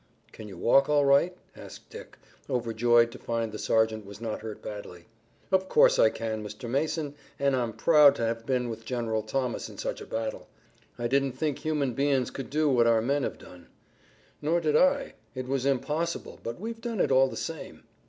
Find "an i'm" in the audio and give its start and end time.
7.37-7.71